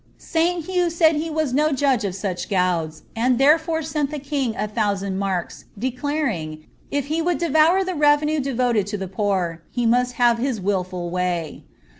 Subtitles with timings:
[0.17, 0.65] St.
[0.65, 4.67] Hugh said he was no Judge of such gauds, and thertCM sent the king a
[4.67, 9.85] thousand marks, declaring, if he would deronr Uu reti nue devoted to the poor, he
[9.85, 11.65] must have his wilful way.